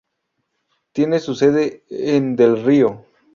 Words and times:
Tiene 0.93 1.19
su 1.19 1.35
sede 1.35 1.83
en 1.87 2.35
Del 2.35 2.63
Río. 2.65 3.05